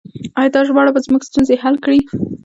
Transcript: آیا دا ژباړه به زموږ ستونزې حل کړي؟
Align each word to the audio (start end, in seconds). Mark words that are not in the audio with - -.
آیا 0.39 0.49
دا 0.53 0.61
ژباړه 0.67 0.91
به 0.95 0.99
زموږ 1.05 1.21
ستونزې 1.29 1.55
حل 1.63 1.75
کړي؟ 1.85 2.01